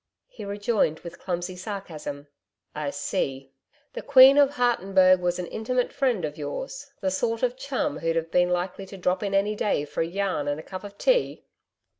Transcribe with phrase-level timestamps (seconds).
[0.27, 2.25] He rejoined with clumsy sarcasm.
[2.73, 3.51] 'I see.
[3.93, 8.15] The Queen of Hartenburg was an intimate friend of yours the sort of chum who'd
[8.15, 10.97] have been likely to drop in any day for a yarn and a cup of
[10.97, 11.45] tea!'